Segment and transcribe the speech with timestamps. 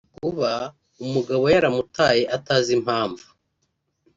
[0.17, 0.51] kuba
[1.05, 3.25] umugabo yaramutaye atazi impamvu